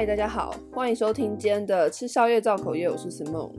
[0.00, 3.50] 嗨，大家好，欢迎收听今天的吃宵夜造口业，我是 Simon。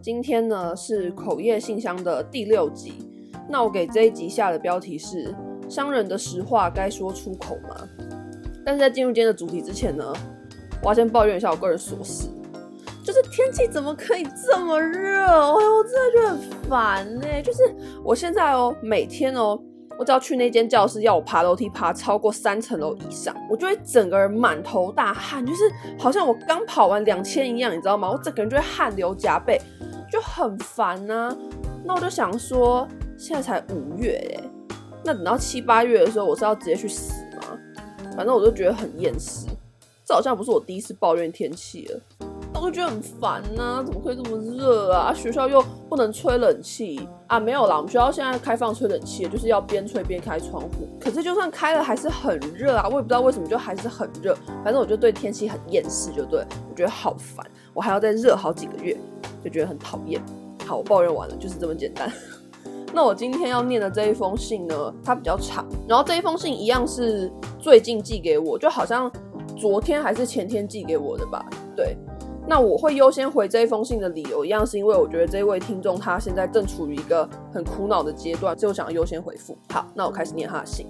[0.00, 3.06] 今天呢是口业信箱的第六集，
[3.46, 5.34] 那我给这一集下的标题是
[5.68, 7.86] “商人的实话该说出口吗？”
[8.64, 10.10] 但是在进入今天的主题之前呢，
[10.82, 12.30] 我要先抱怨一下我个人琐事，
[13.04, 15.26] 就是天气怎么可以这么热？
[15.26, 17.42] 哎呦，我真的觉得很烦呢。
[17.44, 17.58] 就是
[18.02, 19.62] 我现在哦，每天哦。
[20.00, 28.10] 我只要去那间教室，要我爬楼梯爬超过三层楼以上，我就会整个人满头大汗，就是好像我刚跑完两千一样，你知道吗？
[28.10, 29.60] 我整个人就会汗流浃背，
[30.10, 31.36] 就很烦啊。
[31.84, 34.40] 那我就想说，现在才五月耶，
[35.04, 37.58] 那等到七八月的时候，我是要直接去死吗？
[38.16, 39.48] 反正我就觉得很厌世，
[40.06, 42.00] 这好像不是我第一次抱怨天气了。
[42.60, 45.14] 我就觉得很烦呐、怎么会这么热啊？
[45.14, 47.40] 学校又不能吹冷气啊？
[47.40, 50.86] 没有啦，我们学校现在开放吹冷气，就是要边吹边开窗户。
[51.00, 52.86] 可是就算开了，还是很热啊！
[52.86, 54.36] 我也不知道为什么，就还是很热。
[54.62, 58.94] 反正我就对天气很厌世，就对，我觉得好烦，我还要再热好几个月，
[59.42, 60.20] 就觉得很讨厌。
[60.66, 62.12] 好，我抱怨完了，就是这么简单。
[62.92, 69.10] 那我今天要念的这一封信呢，它比较长，然后这一封信一样是最近寄给我，就好像
[69.56, 71.42] 昨天还是前天寄给我的吧？
[71.74, 71.96] 对。
[72.50, 79.56] 那我会优先回这一封信的理由，一样是因为我觉得这位听众他现在正处于一个很苦恼的阶段，所以我想要优先回复。
[79.68, 80.88] 好，那我开始念他的信。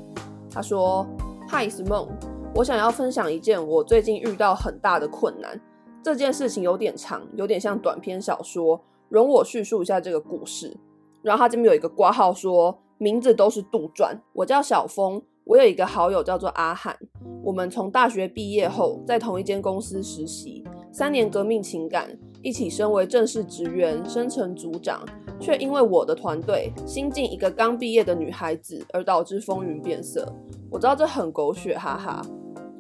[0.51, 1.07] 他说
[1.51, 2.09] ：“Hi Simon，
[2.55, 5.61] 我想要分享一件我最近遇到很大的困难。
[6.03, 10.75] 这件事情有点长，有点像短篇小说，容我叙述一下这个故事。
[11.21, 14.19] 然后他这边有一个挂号说，名字都是杜撰。
[14.33, 16.97] 我叫小峰，我有一个好友叫做阿汉，
[17.45, 22.09] 我们从大学毕业后在同一间公司实习。”三年革命情感，
[22.43, 25.05] 一起身为正式职员，升成组长，
[25.39, 30.27] 却因为我的团队新进一个刚毕业的女孩子而导致风云变色。
[30.69, 32.23] 我知道这很狗血，哈哈。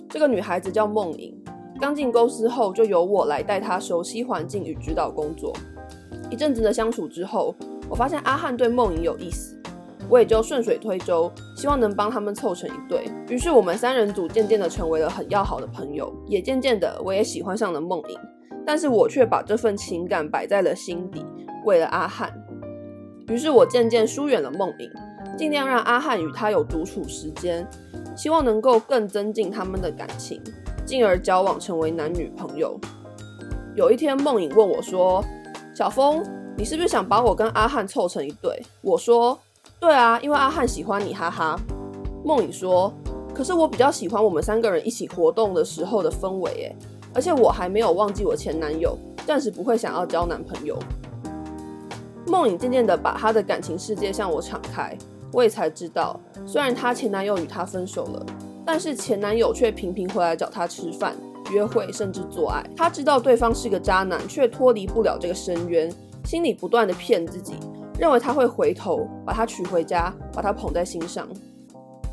[0.09, 1.32] 这个女孩子叫梦颖，
[1.81, 5.53] 刚进公司后就由我来带她熟悉环境与指导工作。
[6.31, 7.54] 一阵子的相处之后，
[7.88, 9.59] 我发现阿汉对梦颖有意思。
[10.10, 13.09] 我也就顺水推舟，希望能帮他们凑成一对。
[13.28, 18.19] 于是我们三人组渐渐的成为了很要好的朋友，也渐渐的我也喜欢上了梦影。
[18.66, 21.25] 但是我却把这份情感摆在了心底，
[21.65, 22.31] 为了阿汉。
[23.28, 24.91] 于是我渐渐疏远了梦影，
[25.38, 27.65] 尽量让阿汉与他有独处时间，
[28.16, 30.43] 希望能够更增进他们的感情，
[30.84, 32.78] 进而交往成为男女朋友。
[33.76, 35.25] 有一天，梦影问我说
[35.72, 36.22] ：“小峰，
[36.56, 39.38] 你是不是想把我跟阿汉凑成一对？”我说。
[39.80, 41.58] 对啊，因为阿汉喜欢你，哈哈。
[42.22, 42.92] 梦影说
[43.34, 46.76] ：“可是我比较喜欢我们三个人一起活动的时候的氛围，诶，
[47.14, 48.94] 而且我还没有忘记我前男友，
[49.26, 50.78] 暂时不会想要交男朋友。”
[52.28, 54.94] 梦影渐渐的把她的感情世界向我敞开，
[55.32, 58.26] 我也才知道，虽然她前男友与她分手了，
[58.66, 61.16] 但是前男友却频频回来找她吃饭、
[61.50, 62.62] 约会，甚至做爱。
[62.76, 65.90] 她知道对方是个渣男，却脱离不了这个深渊，
[66.26, 67.54] 心里不断的骗自己。
[68.00, 71.28] 认为他会回头把她娶回家，把她捧在心上。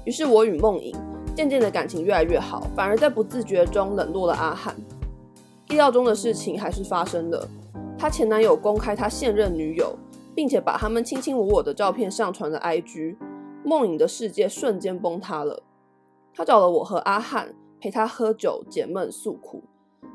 [0.04, 0.94] 于是我与梦颖
[1.34, 4.76] 渐渐的感情越来越好，反而在不自觉中冷落了阿汉。
[5.70, 7.48] 意料中的事情还是发生了，
[7.98, 9.98] 她前男友公开他现任女友，
[10.36, 13.16] 并且把他们卿卿我我的照片上传了 IG。
[13.64, 15.64] 梦影的世界瞬间崩塌了。
[16.34, 19.64] 他找了我和阿汉陪他喝酒解闷诉苦，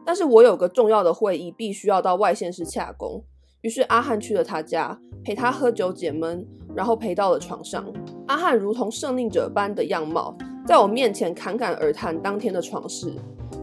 [0.07, 3.25] 但是我有个重要的会议必须要到外县市洽公。
[3.63, 7.85] 于是阿汉去了他家，陪他喝酒解闷，然后陪到了床上。
[8.27, 10.37] 阿汉如同胜利者般的样貌，
[10.67, 13.15] 在我面前侃侃而谈当天的床事，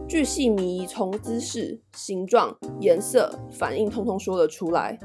[0.08, 4.98] 巨细靡遗，从姿势、形状、颜色、反应，通通说了出来。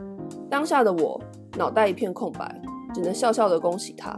[0.50, 1.22] 当下的我
[1.58, 2.62] 脑袋一片空白，
[2.94, 4.18] 只能笑笑的恭喜他。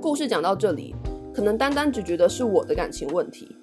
[0.00, 0.94] 故事讲到这里，
[1.34, 3.54] 可能单单只觉得是我的感情问题，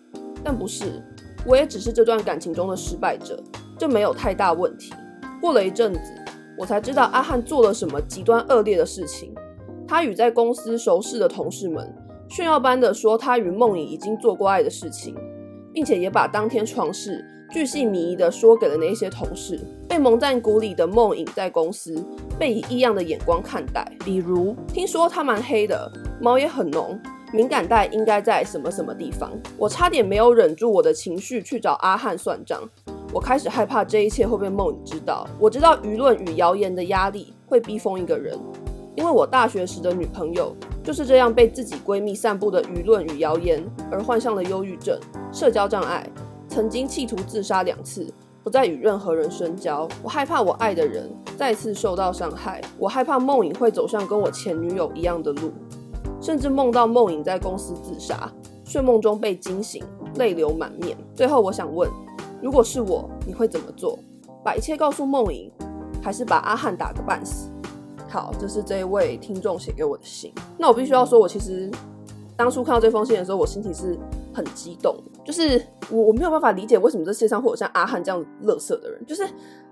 [0.44, 1.04] 但不是，
[1.44, 3.42] 我也只是这段感情中的失败者，
[3.80, 4.94] 这没有太大问题。
[5.42, 6.21] 过了一阵子。
[6.62, 9.34] 我才知道阿汉做了什么极端恶劣的事情。
[9.88, 11.92] 他与在公司熟识的同事们
[12.30, 15.16] 炫耀般的说他与梦影已经做过爱的事情，
[15.74, 19.60] 并且也把当天床事巨细靡遗的说给了那些同事。
[19.90, 22.06] 被蒙在鼓里的梦影在公司
[22.38, 25.92] 被以异样的眼光看待，比如听说他蛮黑的，
[26.22, 26.98] 毛也很浓，
[27.34, 29.32] 敏感带应该在什么什么地方。
[29.58, 32.62] 我差点没有忍住我的情绪去找阿汉算账。
[33.14, 35.28] 我开始害怕这一切会被梦影知道。
[35.38, 38.40] 我知道舆论与谣言的压力会逼疯一个人，
[38.96, 44.98] 因为我大学时的女朋友就是这样被自己闺蜜散布的舆论与谣言而患上了忧郁症、
[45.32, 46.10] 社交障碍，
[46.48, 48.08] 曾经企图自杀两次，
[48.44, 49.88] 不再与任何人深交。
[50.02, 55.52] 我害怕我爱的人再次受到伤害，我害怕梦影会走上跟我前女友一样的路，
[56.22, 58.32] 甚至梦到梦影在公司自杀，
[58.64, 59.84] 睡梦中被惊醒，
[60.16, 60.98] 泪流满面。
[61.14, 61.90] 最后，我想问。
[62.42, 64.00] 如果是我，你会怎么做？
[64.44, 65.52] 把一切告诉梦影，
[66.02, 67.50] 还是把阿汉打个半死？
[68.10, 70.34] 好，这是这一位听众写给我的信。
[70.58, 71.70] 那我必须要说，我其实
[72.36, 73.98] 当初看到这封信的时候，我心情是
[74.34, 79.26] 很激动，就是我我没有办法理解为什么这世界上会有像阿汉这样乐色的人，就是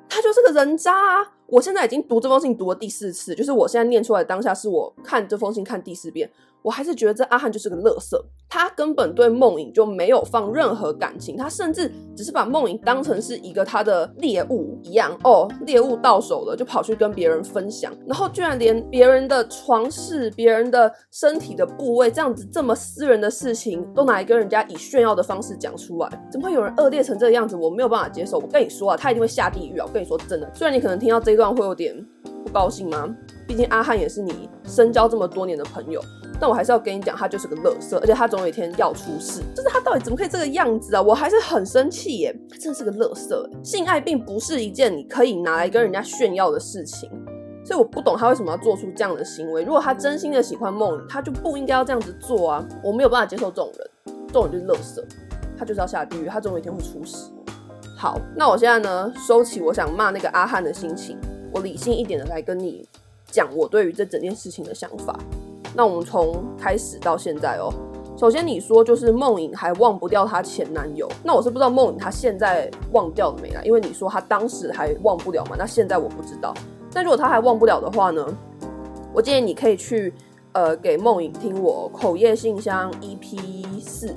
[0.08, 1.32] 他就是个人渣啊！
[1.48, 6.30] 我现在已经读这封信读了第四次，就是我现在念出来的当下是我看这封信看第四遍。
[6.62, 27.56] 我还是觉得这阿汉就是个乐色，他根本对梦影就没有放任何感情，他甚至只是把梦影当成是一个他的猎物一样哦，猎物到手了就跑去跟别人分享，然后居然连别人的床事、别人的身体的部位这样子这么私人的事情都拿来跟人家以炫耀的方式讲出来，怎么会有人恶劣成这个样子？
[27.56, 28.38] 我没有办法接受。
[28.38, 29.86] 我跟你说啊，他一定会下地狱啊！
[29.88, 31.96] 我跟你说真的，虽然你可能听到这一段会有点
[32.44, 33.08] 不高兴吗？
[33.48, 36.00] 毕竟阿汉也是你深交这么多年的朋友。
[36.40, 39.42] 但我还是要跟你讲，他就是个乐色，而且他总有一天要出事。
[39.54, 41.02] 就是他到底怎么可以这个样子啊？
[41.02, 42.36] 我还是很生气耶！
[42.50, 43.50] 他真的是个垃圾。
[43.64, 47.10] 性爱并不是一件你可以拿来跟人家炫耀的事情，
[47.66, 49.64] 所以我不懂他为什么要做出这样的行为。
[49.64, 52.66] 如果他真心的喜欢梦里，他就不应该要这样子做啊！
[52.84, 55.06] 我没有办法接受这种人，这种人就是乐色，
[55.58, 57.30] 他就是要下地狱，他总有一天会出事。
[57.98, 61.18] 好，那我现在呢，收起我想骂那个阿汉的心情，
[61.54, 62.88] 我理性一点的来跟你
[63.30, 65.20] 讲我对于这整件事情的想法。
[65.80, 67.72] 那我们从开始到现在哦，
[68.18, 76.54] 首先你说就是梦影还忘不掉她前男友，那我是不知道梦影她现在忘掉了没啦，因为你说她当时还忘不了嘛，那现在我不知道。
[76.92, 78.28] 但如果她还忘不了的话呢，
[79.14, 80.14] 我建议你可以去
[80.52, 84.14] 呃给梦影听我口业信箱 EP 四，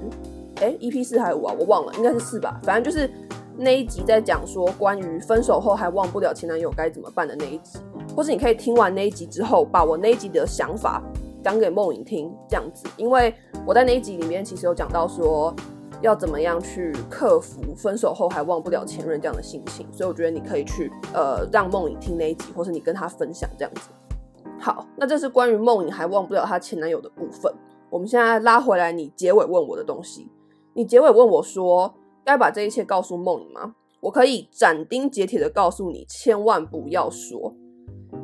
[0.56, 3.08] 哎 EP 四还有五啊，我忘了，应该是四吧，反正就是
[3.56, 7.78] 那一集在讲说关于分手后还忘不了前男友该怎么办的那一集，
[8.16, 11.00] 或是你可以听完那一集之后，把我那一集的想法。
[11.42, 13.34] 讲给梦影听，这样子，因为
[13.66, 15.54] 我在那一集里面其实有讲到说
[16.00, 23.90] 要怎么样去克服分手后还忘不了前任这样的心情，所以我觉得你可以去呃让梦影听那一集，或是你跟他分享这样子。
[24.58, 27.52] 好，那这是关于梦影还忘不了她前男友的部分。
[27.90, 30.28] 我们现在拉回来，你结尾问我的东西，
[30.74, 31.92] 你结尾问我说
[32.24, 33.74] 该把这一切告诉梦影吗？
[34.00, 37.54] 我可以斩钉截铁的告诉你，千万不要说，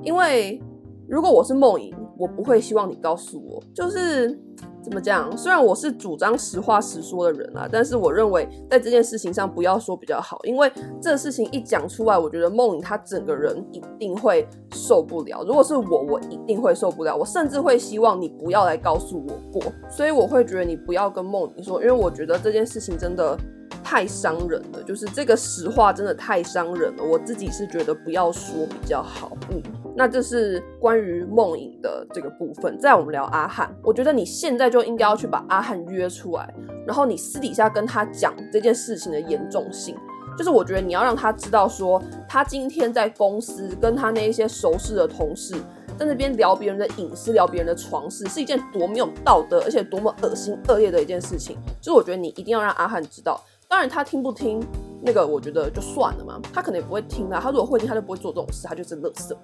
[0.03, 0.61] 因为
[1.09, 1.95] 如果我是梦影。
[2.19, 4.37] 我不会希望你告诉我，就是
[4.83, 5.31] 怎么讲？
[5.39, 10.69] 虽然我是主张实话实说的人啊，但是我认为在这件事情上不要说比较好，因为
[11.01, 15.45] 这事情一讲出来，我觉得梦影她整个人一定会受不了。
[15.45, 17.17] 如果是我，我一定会受不了。
[17.17, 23.39] 我甚至会希望你不要来告诉我过，所以我会觉得你不要跟梦影说，因为我觉得这件事情真的。
[23.85, 27.03] 太伤人了，就是这个实话真的太伤人了。
[27.03, 29.33] 我自己是觉得不要说比较好。
[29.51, 29.63] 嗯，
[29.99, 32.79] 那这是关于梦影的这个部分。
[32.79, 36.55] 再我们聊阿汉，我觉得你现在就应该要去把阿汉约出来，
[36.87, 39.97] 然后你私底下跟他讲这件事情的严重性。
[40.37, 45.57] 就是我觉得你要让他知道说，他今天在公司跟他那一些熟识的同事
[45.99, 51.59] 在那边聊别人的隐私，聊别人的床事，是一件多没有道德，而且多么恶心恶劣的一件事情。
[51.81, 53.43] 就是我觉得你一定要让阿汉知道。
[53.67, 54.65] 当然，他听不听
[55.01, 56.41] 那个，我觉得就算了嘛。
[56.53, 57.41] 他可能也不会听啊。
[57.43, 59.37] 他如果会听，他就不会做这种事，他就是乐色。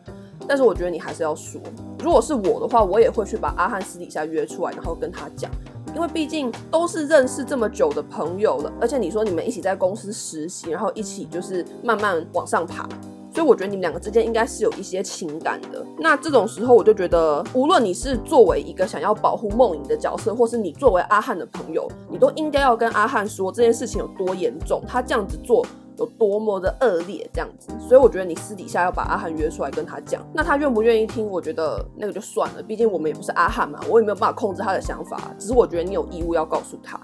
[0.47, 1.61] 但是我觉得你还是要说。
[2.01, 5.51] 如果是我的话，我也会去把阿汉私底下约出来，然后跟他讲。
[5.95, 12.89] 因为毕竟都是认识这么久的朋友了，而且你说你们一起在公司实习，然后一起就是慢慢往上爬。
[13.35, 15.85] 所以我觉得你们两个之间应该是有一些情感的。
[15.99, 25.67] 那这种时候，我就觉得，无论你是作为一个想要保护梦影的角色，或是你作为阿汉的朋友，你都应该要跟阿汉说这件事情有多严重，他这样子做
[25.99, 27.73] 有多么的恶劣，这样子。
[27.81, 30.25] 所以我觉得你私底下要把阿汉约出来跟他讲。
[30.33, 31.29] 那他愿不愿意听？
[31.29, 35.35] 我觉得那个就算了，毕竟我们也不是阿汉嘛，我也没有办法控制他的想法。
[35.41, 37.01] 只是我觉得你有义务要告诉他。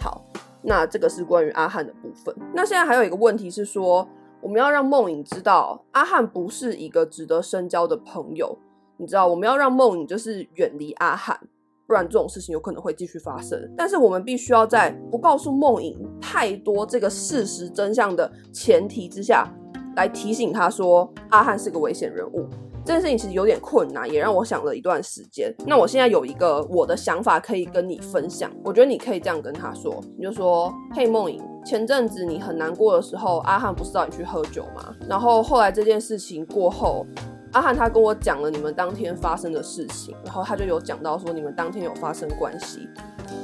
[0.00, 0.24] 好，
[0.60, 2.34] 那这个是关于阿汉的部分。
[2.52, 4.08] 那现在还有一个问题是说。
[4.40, 8.56] 我们要让梦影知道，阿汉不是一个值得深交的朋友。
[8.96, 11.38] 你知道，我们要让梦影就是远离阿汉，
[11.86, 13.58] 不然这种事情有可能会继续发生。
[13.76, 19.52] 但是我们必须要在不告诉梦影太多这个事实真相的前提之下，
[19.96, 22.46] 来提醒他说，阿汉是个危险人物。
[22.84, 25.54] 这件事情其实有点困难，也让我想了一段时间。
[25.66, 34.94] 那我现在有一个我的想法可以跟你分享，我觉得你可以这样跟他说，你就说：“嘿，梦影，前阵子你很难过的时候，阿汉不是找你去喝酒吗？
[35.06, 37.04] 然后后来这件事情过后，
[37.52, 42.88] 阿汉他跟我讲了你们当天发生的事情，然后他就有讲到说你们当天有发生关系。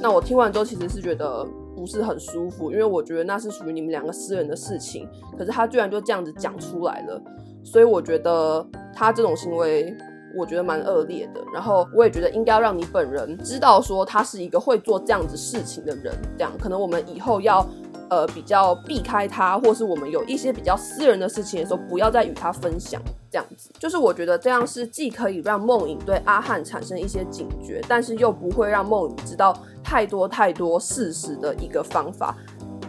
[0.00, 7.22] 那我听完之后其实是觉得不是很舒服，因为我觉得那是属于你们两个私人的事情，可是他居然就这样子讲出来了。”
[7.64, 9.96] 所以我觉得他这种行为，
[10.36, 11.40] 我觉得蛮恶劣的。
[11.52, 16.14] 然后我也觉得应该要让你本人知道，说他是一个会做这样子事情的人。
[16.36, 17.66] 这样可能我们以后要
[18.10, 23.00] 呃比较避开他，或是我们有一些比较私人的事情的时候，不要再与他分享。
[23.30, 29.52] 这样子，就是我觉得这样是既可以让梦影对阿汉产生一些警觉，但是又不会让梦影知道
[29.82, 32.36] 太多太多事实的一个方法。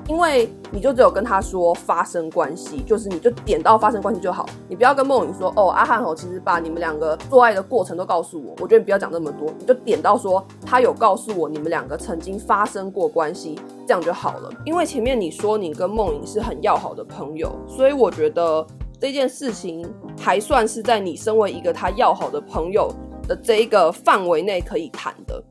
[0.07, 14.49] 因为你就只有跟他说发生关系，就是你就点到发生关系就好，你不要跟梦影说哦，阿翰吼其实把你们两个做爱的过程都告诉我，我觉得你不要讲那么多，你就点到说他有告诉我你们两个曾经发生过关系，这样就好了。
[14.63, 18.65] 因为前面你说你跟梦影是很要好的朋友，所以我觉得
[18.99, 22.93] 这件事情还算是在你身为一个他要好的朋友
[23.27, 25.43] 的这一个范围内可以谈的。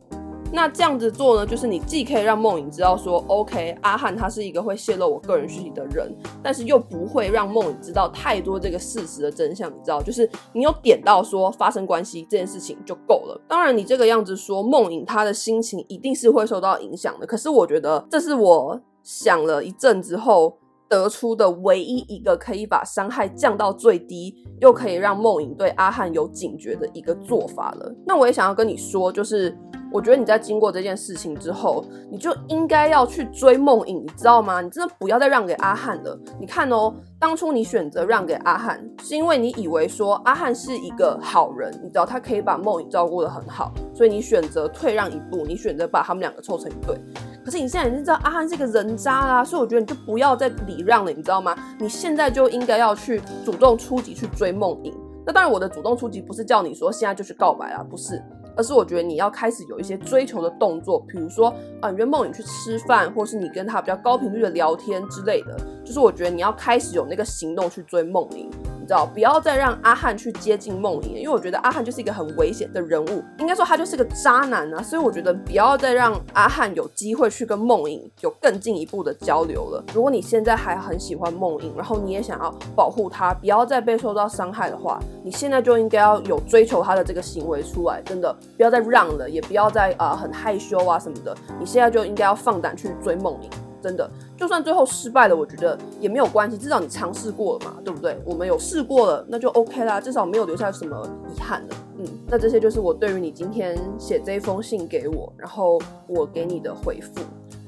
[0.54, 6.08] 那这样子做呢，就是你既可以让梦影知道说，OK，阿汉他是一个会泄露我个人讯息的人，
[6.44, 9.68] 但是又不会让梦影知道太多这个事实的真相。
[9.68, 13.38] 你知道，就是你有点到说发生关系这件事情就够了。
[13.48, 17.26] 当然，你这个样子说，梦影他的心情一定是会受到影响的。
[17.26, 20.56] 可是我觉得这是我想了一阵之后
[20.88, 27.92] 得出的唯一一个可以把伤害降到最低，又可以让梦影对阿汉有警觉的一个做法了。
[28.06, 29.52] 那我也想要跟你说，就是。
[29.94, 34.60] 我觉得你在经过这件事情之后，你就应该要去追梦影，你知道吗？
[34.60, 36.18] 你真的不要再让给阿汉了。
[36.40, 46.98] 你看哦，当初你选择让给阿汉，是因为你以为说阿汉是一个好人，你知道他可以把梦影照顾得很好，所以你选择退让一步，你选择把他们两个凑成一对。
[47.44, 51.54] 可是你现在已经知道阿汉是个人渣啦，所以我觉得你就不要再礼让了，你知道吗？
[51.78, 54.92] 你现在就应该要去主动出击去追梦影。
[55.24, 58.20] 那当然，我的主动出击不是叫你说现在就去告白啦，不是。
[58.56, 68.50] 而是我觉得你要开始有一些追求的动作，比如说啊，约梦里去吃饭，或是你跟他比较高频率的聊天之类的，就是我觉得你要开始有那个行动去追梦影。
[68.84, 79.82] 你知道，不要再让阿汉去接近梦影，因为我觉得阿汉就是一个很危险的人物，应该说他就是个渣男啊，所以我觉得不要再让阿汉有机会去跟梦影有更进一步的交流了。
[79.94, 93.48] 如果你现在还很喜欢梦影，然后你也想要保护他，不要再被受到伤害的话，你现在就应该要有追求他的这个行为出来，真的不要再让了，也不要再啊、呃、很害羞啊什么的，你现在就应该要放胆去追梦影。
[93.84, 98.16] 真的，就算最后失败了，我觉得也没有关系，至少你尝试过了嘛，对不对？
[98.24, 101.76] 我们有试过了，那就 OK 啦，至少没有留下什么遗憾了。
[101.98, 107.20] 嗯，那这些就是我对于你今天写这一封信给我，然后我给你的回复。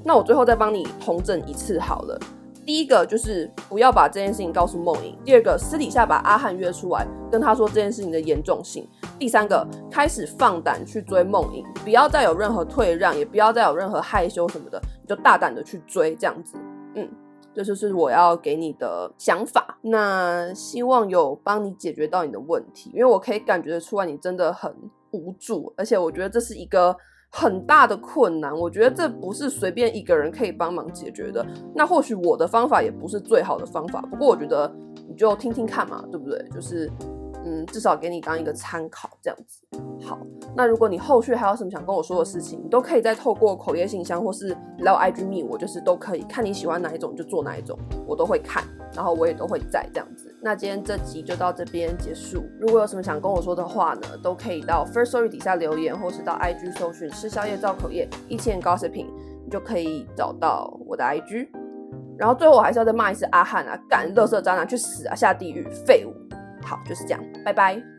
[0.03, 2.19] 那我最后再帮你重整一次好了。
[2.67, 5.17] 第一个就是不要把这件事情告诉梦影。
[5.25, 8.87] 第二个，私底下把阿汉约出来，跟他说这件事情的严重性。
[9.21, 16.57] 第三个，开始放胆去追梦影，不要再有任何退让，也不要再有任何害羞什么的，你就大胆的去追，这样子。
[16.97, 17.09] 嗯，
[17.55, 19.79] 这就是我要给你的想法。
[19.83, 24.75] 那希望有帮你解决到你的问题，因为我可以感觉得出来你真的很
[25.13, 26.97] 无助，而且我觉得这是一个。
[27.39, 31.47] 很大的困难，我觉得这不是随便一个人可以帮忙解决的。
[31.75, 34.75] 那或许我的方法也不是最好的方法，不过我觉得
[35.07, 36.43] 你就听听看嘛，对不对？
[36.51, 36.91] 就是。
[37.47, 39.63] 嗯，至少给你当一个参考，这样子。
[40.05, 40.19] 好，
[40.57, 44.49] 那如果你后续还有什么想跟我说的事情，你都可以再透过口业信箱或是
[44.81, 46.23] 来我 IG 密我，就是都可以。
[46.23, 50.35] 看你喜欢哪一种就做哪一种，我都会看，然后我也都会在这样子。
[50.43, 52.43] 那今天这集就到这边结束。
[52.61, 59.07] 如果有什么想跟我说的话呢，都可以到 First Story 底下留言，或是到 IG 搜寻吃宵夜造口业一千 Gossiping，
[59.45, 61.49] 你就可以找到我的 IG。
[62.19, 66.26] 然后最后我还是要再骂一次阿汉啊，干，垃圾渣男去死啊，下地狱，废物。
[66.67, 67.96] 好，就是这样，拜拜。